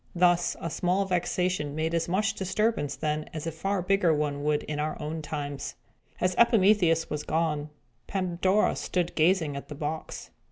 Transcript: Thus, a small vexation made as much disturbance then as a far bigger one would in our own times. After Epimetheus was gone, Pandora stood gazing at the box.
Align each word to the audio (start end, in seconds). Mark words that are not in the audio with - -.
Thus, 0.15 0.55
a 0.59 0.71
small 0.71 1.05
vexation 1.05 1.75
made 1.75 1.93
as 1.93 2.07
much 2.09 2.33
disturbance 2.33 2.95
then 2.95 3.29
as 3.35 3.45
a 3.45 3.51
far 3.51 3.83
bigger 3.83 4.11
one 4.11 4.43
would 4.43 4.63
in 4.63 4.79
our 4.79 4.99
own 4.99 5.21
times. 5.21 5.75
After 6.19 6.41
Epimetheus 6.41 7.11
was 7.11 7.21
gone, 7.21 7.69
Pandora 8.07 8.75
stood 8.75 9.13
gazing 9.13 9.55
at 9.55 9.67
the 9.67 9.75
box. 9.75 10.31